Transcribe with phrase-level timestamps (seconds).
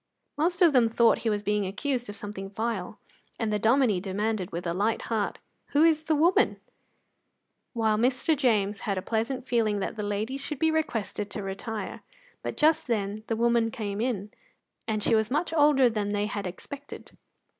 [0.35, 2.97] Most of them thought he was being accused of something vile,
[3.37, 5.37] and the Dominie demanded, with a light heart,
[5.73, 6.59] "Who is the woman?"
[7.73, 8.35] while Mr.
[8.35, 12.01] James had a pleasant feeling that the ladies should be requested to retire.
[12.41, 14.31] But just then the woman came in,
[14.87, 17.11] and she was much older than they had expected.